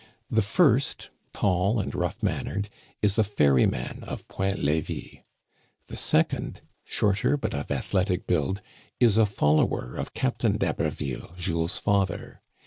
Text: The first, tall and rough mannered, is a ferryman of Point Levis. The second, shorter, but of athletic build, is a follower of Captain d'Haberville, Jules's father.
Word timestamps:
The 0.31 0.41
first, 0.41 1.11
tall 1.31 1.79
and 1.79 1.93
rough 1.93 2.23
mannered, 2.23 2.69
is 3.03 3.19
a 3.19 3.23
ferryman 3.23 4.03
of 4.05 4.27
Point 4.27 4.57
Levis. 4.57 5.17
The 5.85 5.95
second, 5.95 6.61
shorter, 6.83 7.37
but 7.37 7.53
of 7.53 7.69
athletic 7.69 8.25
build, 8.25 8.63
is 8.99 9.19
a 9.19 9.27
follower 9.27 9.95
of 9.97 10.15
Captain 10.15 10.57
d'Haberville, 10.57 11.35
Jules's 11.37 11.77
father. 11.77 12.41